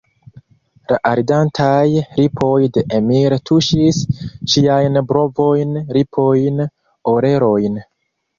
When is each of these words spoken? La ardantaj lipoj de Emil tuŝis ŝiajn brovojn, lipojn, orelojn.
La 0.91 0.95
ardantaj 1.09 1.83
lipoj 2.19 2.53
de 2.77 2.83
Emil 3.01 3.35
tuŝis 3.51 3.99
ŝiajn 4.55 4.99
brovojn, 5.13 5.77
lipojn, 5.99 6.65
orelojn. 7.15 7.79